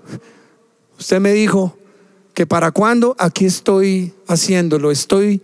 [0.99, 1.77] usted me dijo
[2.35, 5.43] que para cuándo, aquí estoy haciéndolo, estoy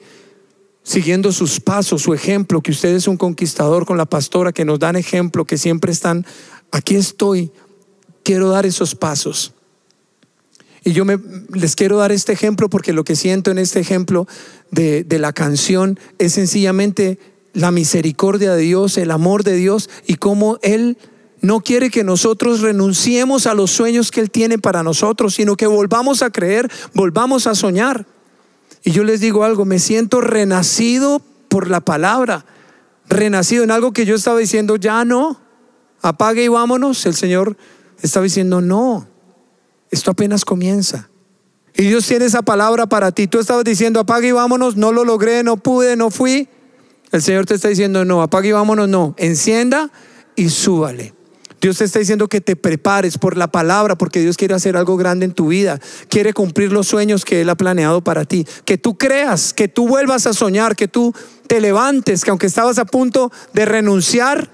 [0.87, 4.79] siguiendo sus pasos, su ejemplo, que usted es un conquistador con la pastora, que nos
[4.79, 6.25] dan ejemplo, que siempre están,
[6.71, 7.51] aquí estoy,
[8.23, 9.53] quiero dar esos pasos.
[10.85, 11.19] Y yo me,
[11.53, 14.29] les quiero dar este ejemplo porque lo que siento en este ejemplo
[14.71, 17.19] de, de la canción es sencillamente
[17.53, 20.99] la misericordia de Dios, el amor de Dios y cómo Él
[21.41, 25.67] no quiere que nosotros renunciemos a los sueños que Él tiene para nosotros, sino que
[25.67, 28.07] volvamos a creer, volvamos a soñar.
[28.87, 32.47] Y yo les digo algo, me siento renacido por la palabra,
[33.09, 35.41] renacido en algo que yo estaba diciendo, ya no,
[36.03, 37.05] apague y vámonos.
[37.05, 37.57] El Señor
[38.01, 39.09] estaba diciendo, no,
[39.91, 41.11] esto apenas comienza.
[41.75, 43.27] Y Dios tiene esa palabra para ti.
[43.27, 46.49] Tú estabas diciendo, apague y vámonos, no lo logré, no pude, no fui.
[47.11, 49.91] El Señor te está diciendo, no, apague y vámonos, no, encienda
[50.37, 51.13] y súbale.
[51.61, 54.97] Dios te está diciendo que te prepares por la palabra, porque Dios quiere hacer algo
[54.97, 58.77] grande en tu vida, quiere cumplir los sueños que Él ha planeado para ti, que
[58.77, 61.15] tú creas, que tú vuelvas a soñar, que tú
[61.47, 64.51] te levantes, que aunque estabas a punto de renunciar,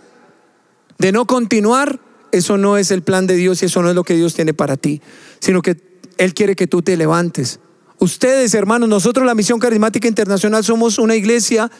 [0.99, 1.99] de no continuar,
[2.31, 4.55] eso no es el plan de Dios y eso no es lo que Dios tiene
[4.55, 5.03] para ti,
[5.41, 5.77] sino que
[6.19, 7.59] Él quiere que tú te levantes.
[7.99, 11.71] Ustedes, hermanos, nosotros la Misión Carismática Internacional somos una iglesia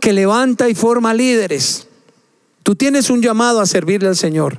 [0.00, 1.85] que levanta y forma líderes.
[2.66, 4.58] Tú tienes un llamado a servirle al Señor.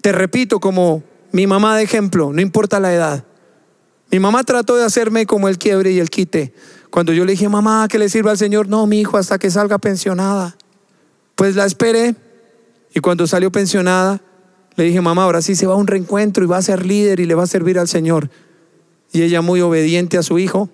[0.00, 3.22] Te repito como mi mamá de ejemplo, no importa la edad.
[4.10, 6.54] Mi mamá trató de hacerme como el quiebre y el quite.
[6.88, 9.50] Cuando yo le dije, mamá, que le sirva al Señor, no, mi hijo, hasta que
[9.50, 10.56] salga pensionada.
[11.34, 12.16] Pues la esperé
[12.94, 14.22] y cuando salió pensionada,
[14.76, 17.20] le dije, mamá, ahora sí se va a un reencuentro y va a ser líder
[17.20, 18.30] y le va a servir al Señor.
[19.12, 20.70] Y ella, muy obediente a su hijo,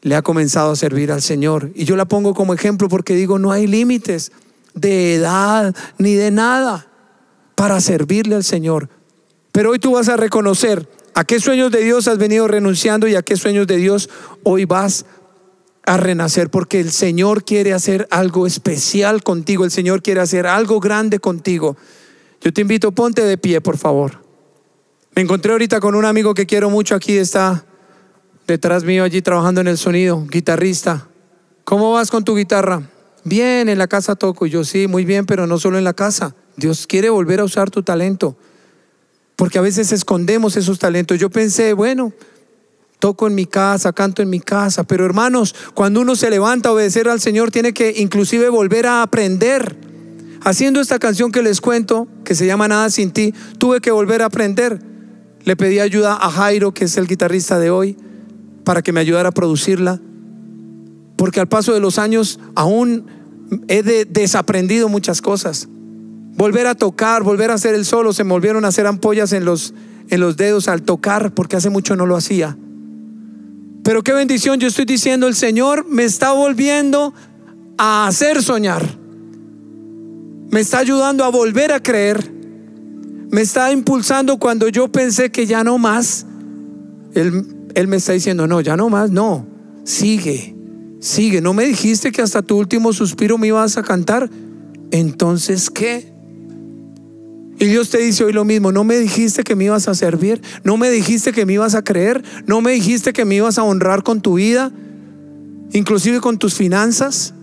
[0.00, 1.72] le ha comenzado a servir al Señor.
[1.74, 4.32] Y yo la pongo como ejemplo porque digo, no hay límites
[4.80, 6.86] de edad ni de nada
[7.54, 8.88] para servirle al Señor.
[9.52, 13.16] Pero hoy tú vas a reconocer a qué sueños de Dios has venido renunciando y
[13.16, 14.08] a qué sueños de Dios
[14.44, 15.04] hoy vas
[15.84, 20.80] a renacer porque el Señor quiere hacer algo especial contigo, el Señor quiere hacer algo
[20.80, 21.76] grande contigo.
[22.40, 24.22] Yo te invito, ponte de pie, por favor.
[25.14, 27.64] Me encontré ahorita con un amigo que quiero mucho aquí, está
[28.46, 31.08] detrás mío allí trabajando en el sonido, guitarrista.
[31.64, 32.82] ¿Cómo vas con tu guitarra?
[33.28, 34.46] Bien, en la casa toco.
[34.46, 36.34] Y yo sí, muy bien, pero no solo en la casa.
[36.56, 38.36] Dios quiere volver a usar tu talento.
[39.36, 41.18] Porque a veces escondemos esos talentos.
[41.18, 42.12] Yo pensé, bueno,
[42.98, 44.84] toco en mi casa, canto en mi casa.
[44.84, 49.02] Pero hermanos, cuando uno se levanta a obedecer al Señor, tiene que inclusive volver a
[49.02, 49.76] aprender.
[50.42, 54.22] Haciendo esta canción que les cuento, que se llama Nada sin ti, tuve que volver
[54.22, 54.80] a aprender.
[55.44, 57.96] Le pedí ayuda a Jairo, que es el guitarrista de hoy
[58.64, 60.00] para que me ayudara a producirla,
[61.16, 63.17] porque al paso de los años aún
[63.68, 65.68] he desaprendido muchas cosas.
[66.36, 69.44] Volver a tocar, volver a hacer el solo, se me volvieron a hacer ampollas en
[69.44, 69.74] los,
[70.08, 72.56] en los dedos al tocar, porque hace mucho no lo hacía.
[73.82, 77.14] Pero qué bendición, yo estoy diciendo, el Señor me está volviendo
[77.76, 78.84] a hacer soñar.
[80.50, 82.32] Me está ayudando a volver a creer.
[83.30, 86.26] Me está impulsando cuando yo pensé que ya no más.
[87.14, 89.46] Él él me está diciendo, no, ya no más, no,
[89.84, 90.56] sigue,
[91.00, 91.40] sigue.
[91.40, 94.30] ¿No me dijiste que hasta tu último suspiro me ibas a cantar?
[94.90, 96.12] Entonces, ¿qué?
[97.58, 100.40] Y Dios te dice hoy lo mismo, no me dijiste que me ibas a servir,
[100.62, 103.64] no me dijiste que me ibas a creer, no me dijiste que me ibas a
[103.64, 104.70] honrar con tu vida,
[105.72, 107.34] inclusive con tus finanzas.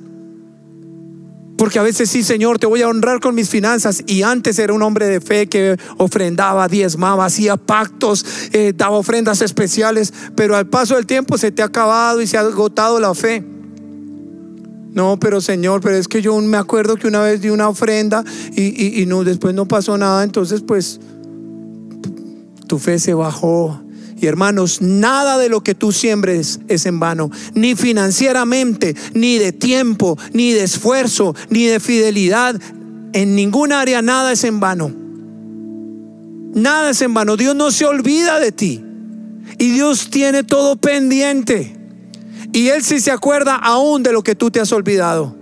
[1.57, 4.03] Porque a veces sí, Señor, te voy a honrar con mis finanzas.
[4.07, 9.41] Y antes era un hombre de fe que ofrendaba, diezmaba, hacía pactos, eh, daba ofrendas
[9.41, 10.13] especiales.
[10.35, 13.43] Pero al paso del tiempo se te ha acabado y se ha agotado la fe.
[14.91, 18.23] No, pero Señor, pero es que yo me acuerdo que una vez di una ofrenda
[18.55, 20.23] y, y no, después no pasó nada.
[20.23, 20.99] Entonces, pues,
[22.67, 23.84] tu fe se bajó.
[24.17, 29.51] Y hermanos, nada de lo que tú siembres es en vano, ni financieramente, ni de
[29.51, 32.59] tiempo, ni de esfuerzo, ni de fidelidad.
[33.13, 34.91] En ningún área nada es en vano.
[36.53, 37.35] Nada es en vano.
[37.35, 38.83] Dios no se olvida de ti.
[39.57, 41.75] Y Dios tiene todo pendiente.
[42.53, 45.35] Y Él sí se acuerda aún de lo que tú te has olvidado.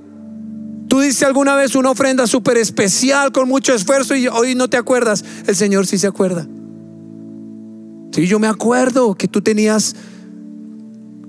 [0.88, 4.77] Tú diste alguna vez una ofrenda súper especial con mucho esfuerzo y hoy no te
[4.77, 5.23] acuerdas.
[5.45, 6.47] El Señor sí se acuerda.
[8.13, 9.95] Sí, yo me acuerdo que tú tenías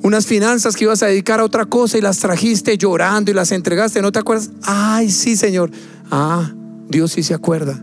[0.03, 3.53] unas finanzas que ibas a dedicar a otra cosa y las trajiste llorando y las
[3.53, 4.51] entregaste, ¿no te acuerdas?
[4.63, 5.71] Ay, sí, Señor.
[6.11, 6.53] Ah,
[6.91, 7.83] Dios sí se acuerda.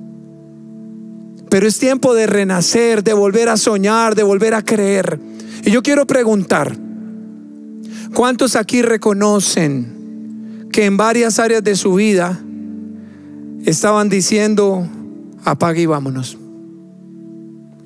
[1.49, 5.19] Pero es tiempo de renacer, de volver a soñar, de volver a creer.
[5.65, 6.77] Y yo quiero preguntar,
[8.13, 12.39] ¿cuántos aquí reconocen que en varias áreas de su vida
[13.65, 14.87] estaban diciendo,
[15.43, 16.37] apague y vámonos?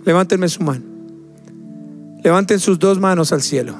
[0.03, 0.94] Levántenme su mano.
[2.25, 3.75] Levanten sus dos manos al cielo.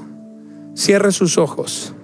[0.75, 1.95] Cierre sus ojos.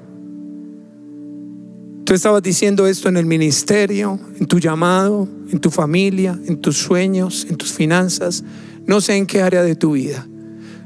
[2.03, 6.77] Tú estabas diciendo esto en el ministerio, en tu llamado, en tu familia, en tus
[6.77, 8.43] sueños, en tus finanzas,
[8.87, 10.27] no sé en qué área de tu vida.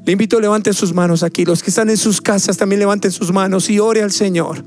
[0.05, 1.45] Le invito a levanten sus manos aquí.
[1.45, 4.61] Los que están en sus casas también levanten sus manos y ore al Señor.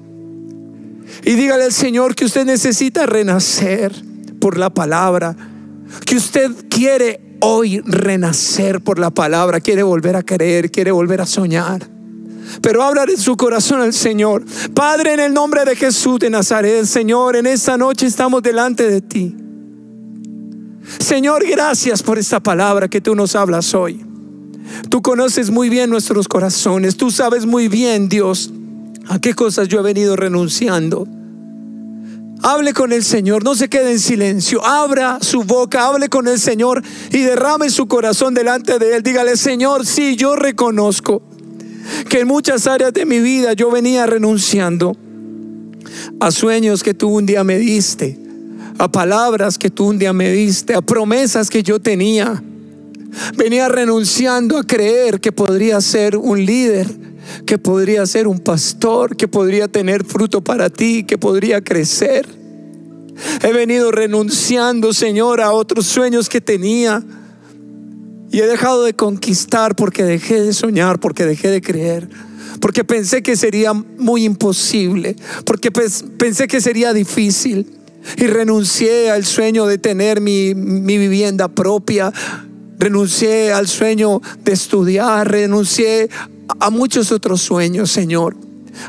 [1.22, 3.92] Y dígale al Señor que usted necesita renacer
[4.40, 5.36] por la palabra,
[6.06, 11.26] que usted quiere hoy renacer por la palabra, quiere volver a creer, quiere volver a
[11.26, 11.86] soñar.
[12.62, 14.44] Pero habla en su corazón al Señor.
[14.74, 19.00] Padre, en el nombre de Jesús de Nazaret, Señor, en esta noche estamos delante de
[19.00, 19.36] ti.
[20.98, 24.04] Señor, gracias por esta palabra que tú nos hablas hoy.
[24.88, 26.96] Tú conoces muy bien nuestros corazones.
[26.96, 28.50] Tú sabes muy bien, Dios,
[29.08, 31.06] a qué cosas yo he venido renunciando.
[32.42, 34.64] Hable con el Señor, no se quede en silencio.
[34.64, 39.02] Abra su boca, hable con el Señor y derrame su corazón delante de Él.
[39.02, 41.22] Dígale, Señor, sí, yo reconozco
[42.08, 44.96] que en muchas áreas de mi vida yo venía renunciando
[46.20, 48.18] a sueños que tú un día me diste,
[48.78, 52.42] a palabras que tú un día me diste, a promesas que yo tenía.
[53.36, 57.07] Venía renunciando a creer que podría ser un líder
[57.46, 62.26] que podría ser un pastor, que podría tener fruto para ti, que podría crecer.
[63.42, 67.02] He venido renunciando, Señor, a otros sueños que tenía.
[68.30, 72.08] Y he dejado de conquistar porque dejé de soñar, porque dejé de creer,
[72.60, 77.66] porque pensé que sería muy imposible, porque pensé que sería difícil.
[78.16, 82.12] Y renuncié al sueño de tener mi, mi vivienda propia,
[82.78, 86.08] renuncié al sueño de estudiar, renuncié
[86.60, 88.36] a muchos otros sueños, Señor.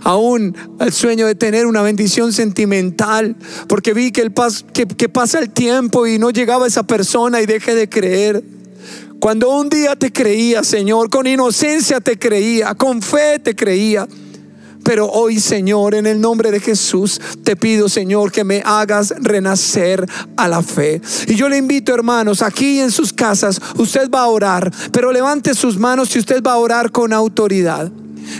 [0.03, 3.35] Aún al sueño de tener una bendición sentimental,
[3.67, 4.33] porque vi que, el
[4.73, 8.43] que, que pasa el tiempo y no llegaba esa persona y dejé de creer.
[9.19, 14.07] Cuando un día te creía, Señor, con inocencia te creía, con fe te creía.
[14.89, 20.03] Pero hoy, Señor, en el nombre de Jesús, te pido, Señor, que me hagas renacer
[20.35, 20.99] a la fe.
[21.27, 25.53] Y yo le invito, hermanos, aquí en sus casas, usted va a orar, pero levante
[25.53, 27.91] sus manos y usted va a orar con autoridad.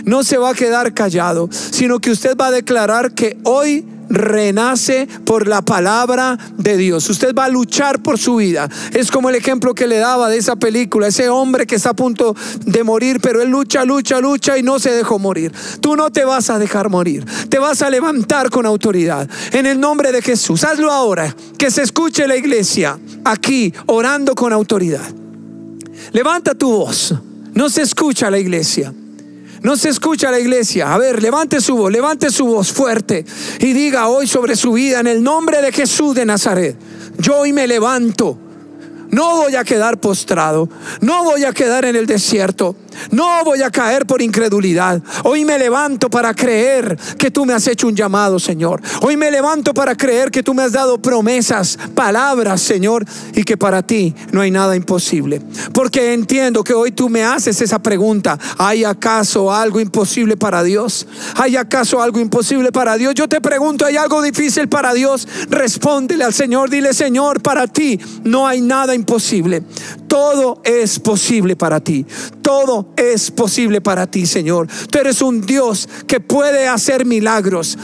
[0.04, 5.08] No se va a quedar callado, sino que usted va a declarar que hoy renace
[5.24, 7.08] por la palabra de Dios.
[7.08, 8.68] Usted va a luchar por su vida.
[8.92, 11.94] Es como el ejemplo que le daba de esa película, ese hombre que está a
[11.94, 15.52] punto de morir, pero él lucha, lucha, lucha y no se dejó morir.
[15.80, 17.24] Tú no te vas a dejar morir.
[17.48, 19.28] Te vas a levantar con autoridad.
[19.52, 20.64] En el nombre de Jesús.
[20.64, 21.34] Hazlo ahora.
[21.56, 25.08] Que se escuche la iglesia aquí orando con autoridad.
[26.12, 27.14] Levanta tu voz.
[27.54, 28.92] No se escucha la iglesia.
[29.62, 30.92] No se escucha la iglesia.
[30.92, 33.24] A ver, levante su voz, levante su voz fuerte
[33.58, 36.76] y diga hoy sobre su vida en el nombre de Jesús de Nazaret.
[37.18, 38.38] Yo hoy me levanto.
[39.10, 40.68] No voy a quedar postrado.
[41.00, 42.76] No voy a quedar en el desierto.
[43.10, 45.02] No voy a caer por incredulidad.
[45.24, 48.80] Hoy me levanto para creer que tú me has hecho un llamado, Señor.
[49.02, 53.56] Hoy me levanto para creer que tú me has dado promesas, palabras, Señor, y que
[53.56, 55.40] para ti no hay nada imposible.
[55.72, 58.38] Porque entiendo que hoy tú me haces esa pregunta.
[58.58, 61.06] ¿Hay acaso algo imposible para Dios?
[61.36, 63.14] ¿Hay acaso algo imposible para Dios?
[63.14, 65.26] Yo te pregunto, ¿hay algo difícil para Dios?
[65.48, 66.70] Respóndele al Señor.
[66.70, 69.62] Dile, Señor, para ti no hay nada imposible.
[70.08, 72.04] Todo es posible para ti.
[72.96, 74.68] Es posible para ti, Señor.
[74.90, 77.78] Tú eres un Dios que puede hacer milagros.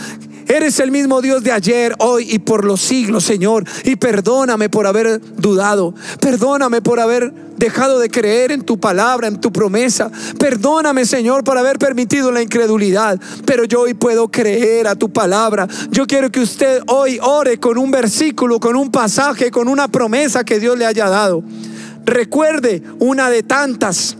[0.48, 3.64] Eres el mismo Dios de ayer, hoy y por los siglos, Señor.
[3.84, 5.92] Y perdóname por haber dudado.
[6.20, 10.10] Perdóname por haber dejado de creer en tu palabra, en tu promesa.
[10.38, 13.20] Perdóname, Señor, por haber permitido la incredulidad.
[13.44, 15.66] Pero yo hoy puedo creer a tu palabra.
[15.90, 20.44] Yo quiero que usted hoy ore con un versículo, con un pasaje, con una promesa
[20.44, 21.42] que Dios le haya dado.
[22.04, 24.16] Recuerde una de tantas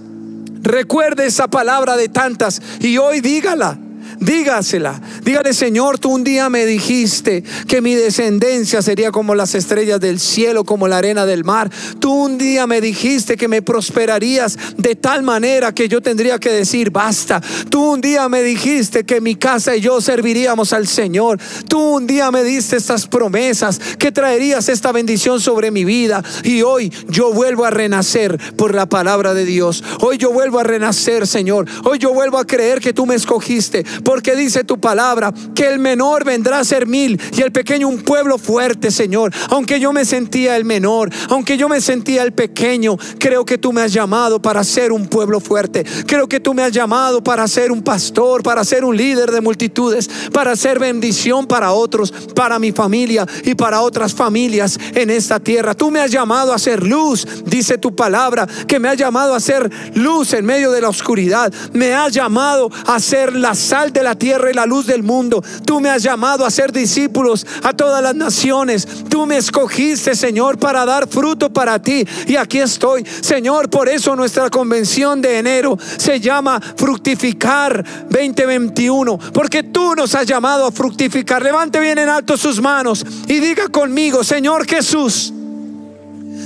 [0.67, 3.79] Recuerde esa palabra de tantas y hoy dígala.
[4.21, 5.01] Dígasela.
[5.23, 10.21] Dígale, Señor, tú un día me dijiste que mi descendencia sería como las estrellas del
[10.21, 11.71] cielo, como la arena del mar.
[11.99, 16.51] Tú un día me dijiste que me prosperarías de tal manera que yo tendría que
[16.51, 17.43] decir, basta.
[17.69, 21.39] Tú un día me dijiste que mi casa y yo serviríamos al Señor.
[21.69, 26.23] Tú un día me diste estas promesas, que traerías esta bendición sobre mi vida.
[26.43, 29.83] Y hoy yo vuelvo a renacer por la palabra de Dios.
[30.01, 31.67] Hoy yo vuelvo a renacer, Señor.
[31.85, 35.81] Hoy yo vuelvo a creer que tú me escogiste porque dice tu palabra que el
[35.81, 39.33] menor vendrá a ser mil y el pequeño un pueblo fuerte, Señor.
[39.51, 43.73] Aunque yo me sentía el menor, aunque yo me sentía el pequeño, creo que tú
[43.73, 45.85] me has llamado para ser un pueblo fuerte.
[46.07, 49.41] Creo que tú me has llamado para ser un pastor, para ser un líder de
[49.41, 55.41] multitudes, para ser bendición para otros, para mi familia y para otras familias en esta
[55.41, 55.75] tierra.
[55.75, 59.41] Tú me has llamado a ser luz, dice tu palabra, que me has llamado a
[59.41, 61.53] ser luz en medio de la oscuridad.
[61.73, 65.43] Me has llamado a ser la sal de la tierra y la luz del mundo.
[65.65, 68.87] Tú me has llamado a ser discípulos a todas las naciones.
[69.09, 72.07] Tú me escogiste, Señor, para dar fruto para ti.
[72.27, 73.71] Y aquí estoy, Señor.
[73.71, 79.19] Por eso nuestra convención de enero se llama Fructificar 2021.
[79.33, 81.43] Porque tú nos has llamado a fructificar.
[81.43, 85.33] Levante bien en alto sus manos y diga conmigo, Señor Jesús.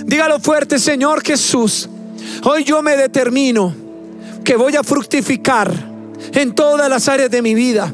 [0.06, 1.88] Dígalo fuerte, Señor Jesús.
[2.44, 3.74] Hoy yo me determino
[4.44, 5.90] que voy a fructificar
[6.32, 7.92] en todas las áreas de mi vida.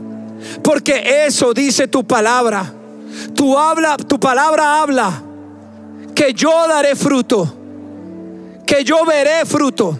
[0.62, 2.72] Porque eso dice tu palabra.
[3.34, 5.22] Tu habla, tu palabra habla
[6.14, 7.54] que yo daré fruto,
[8.64, 9.98] que yo veré fruto,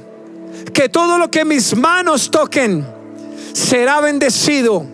[0.73, 2.87] que todo lo que mis manos toquen
[3.53, 4.85] será bendecido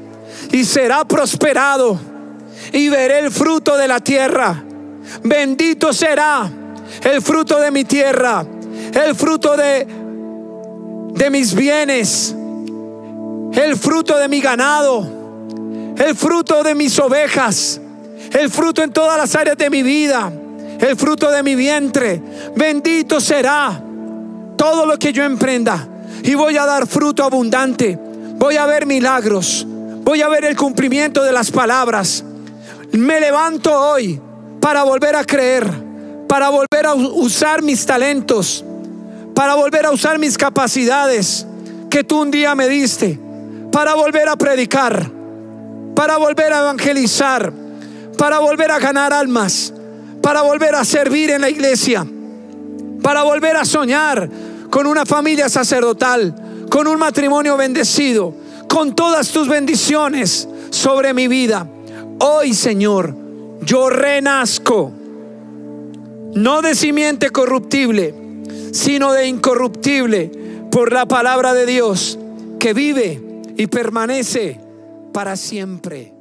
[0.50, 1.98] y será prosperado
[2.72, 4.64] y veré el fruto de la tierra.
[5.24, 6.50] Bendito será
[7.02, 8.44] el fruto de mi tierra,
[8.94, 10.02] el fruto de
[11.14, 12.34] de mis bienes,
[13.54, 15.06] el fruto de mi ganado,
[15.96, 17.80] el fruto de mis ovejas,
[18.32, 20.32] el fruto en todas las áreas de mi vida,
[20.80, 22.20] el fruto de mi vientre.
[22.56, 23.80] Bendito será
[24.56, 25.86] todo lo que yo emprenda
[26.22, 27.98] y voy a dar fruto abundante.
[28.36, 29.66] Voy a ver milagros,
[30.02, 32.24] voy a ver el cumplimiento de las palabras.
[32.92, 34.20] Me levanto hoy
[34.60, 35.66] para volver a creer,
[36.26, 38.64] para volver a usar mis talentos,
[39.34, 41.46] para volver a usar mis capacidades
[41.90, 43.21] que tú un día me diste
[43.72, 45.10] para volver a predicar,
[45.96, 47.52] para volver a evangelizar,
[48.18, 49.72] para volver a ganar almas,
[50.20, 52.06] para volver a servir en la iglesia,
[53.02, 54.28] para volver a soñar
[54.70, 56.34] con una familia sacerdotal,
[56.70, 58.34] con un matrimonio bendecido,
[58.68, 61.66] con todas tus bendiciones sobre mi vida.
[62.20, 63.14] Hoy, Señor,
[63.62, 64.92] yo renazco,
[66.34, 68.14] no de simiente corruptible,
[68.72, 70.30] sino de incorruptible,
[70.70, 72.18] por la palabra de Dios
[72.58, 74.60] que vive y permanece
[75.12, 76.11] para siempre.